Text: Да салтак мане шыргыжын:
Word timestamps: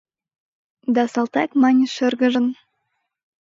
Да 0.95 1.03
салтак 1.13 1.49
мане 1.61 1.85
шыргыжын: 1.95 2.47